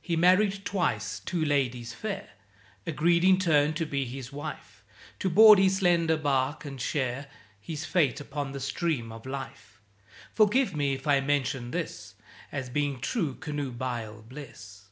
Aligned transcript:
He 0.00 0.16
married 0.16 0.64
twice; 0.64 1.20
two 1.22 1.44
ladies 1.44 1.92
fair 1.92 2.30
Agreed 2.86 3.24
in 3.24 3.38
turn 3.38 3.74
to 3.74 3.84
be 3.84 4.06
his 4.06 4.32
wife, 4.32 4.82
To 5.18 5.28
board 5.28 5.58
his 5.58 5.76
slender 5.76 6.16
barque 6.16 6.64
and 6.64 6.80
share 6.80 7.26
His 7.60 7.84
fate 7.84 8.22
upon 8.22 8.52
the 8.52 8.58
stream 8.60 9.12
of 9.12 9.26
Life. 9.26 9.82
(Forgive 10.32 10.74
me 10.74 10.94
if 10.94 11.06
I 11.06 11.20
mention 11.20 11.72
this 11.72 12.14
As 12.50 12.70
being 12.70 13.00
true 13.00 13.34
Canoebial 13.34 14.26
bliss!) 14.30 14.86